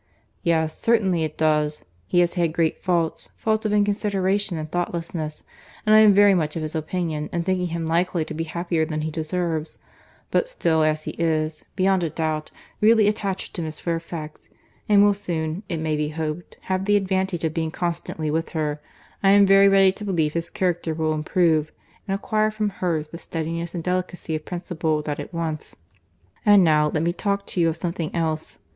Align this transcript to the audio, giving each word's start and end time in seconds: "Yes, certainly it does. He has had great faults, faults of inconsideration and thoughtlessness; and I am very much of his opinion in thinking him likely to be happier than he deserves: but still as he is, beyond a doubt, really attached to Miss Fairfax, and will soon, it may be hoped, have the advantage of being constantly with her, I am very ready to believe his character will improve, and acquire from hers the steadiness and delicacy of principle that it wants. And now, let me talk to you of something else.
"Yes, 0.41 0.81
certainly 0.81 1.21
it 1.23 1.37
does. 1.37 1.85
He 2.07 2.21
has 2.21 2.33
had 2.33 2.53
great 2.53 2.79
faults, 2.81 3.29
faults 3.37 3.67
of 3.67 3.71
inconsideration 3.71 4.57
and 4.57 4.67
thoughtlessness; 4.71 5.43
and 5.85 5.93
I 5.93 5.99
am 5.99 6.11
very 6.11 6.33
much 6.33 6.55
of 6.55 6.63
his 6.63 6.73
opinion 6.73 7.29
in 7.31 7.43
thinking 7.43 7.67
him 7.67 7.85
likely 7.85 8.25
to 8.25 8.33
be 8.33 8.45
happier 8.45 8.83
than 8.83 9.01
he 9.01 9.11
deserves: 9.11 9.77
but 10.31 10.49
still 10.49 10.81
as 10.81 11.03
he 11.03 11.11
is, 11.19 11.63
beyond 11.75 12.01
a 12.03 12.09
doubt, 12.09 12.49
really 12.79 13.07
attached 13.07 13.53
to 13.53 13.61
Miss 13.61 13.79
Fairfax, 13.79 14.49
and 14.89 15.03
will 15.03 15.13
soon, 15.13 15.61
it 15.69 15.77
may 15.77 15.95
be 15.95 16.09
hoped, 16.09 16.57
have 16.61 16.85
the 16.85 16.95
advantage 16.97 17.43
of 17.43 17.53
being 17.53 17.69
constantly 17.69 18.31
with 18.31 18.49
her, 18.57 18.81
I 19.21 19.29
am 19.29 19.45
very 19.45 19.67
ready 19.67 19.91
to 19.91 20.03
believe 20.03 20.33
his 20.33 20.49
character 20.49 20.95
will 20.95 21.13
improve, 21.13 21.71
and 22.07 22.15
acquire 22.15 22.49
from 22.49 22.69
hers 22.71 23.09
the 23.09 23.19
steadiness 23.19 23.75
and 23.75 23.83
delicacy 23.83 24.33
of 24.33 24.45
principle 24.45 25.03
that 25.03 25.19
it 25.19 25.31
wants. 25.31 25.75
And 26.43 26.63
now, 26.63 26.89
let 26.91 27.03
me 27.03 27.13
talk 27.13 27.45
to 27.45 27.61
you 27.61 27.69
of 27.69 27.77
something 27.77 28.09
else. 28.15 28.57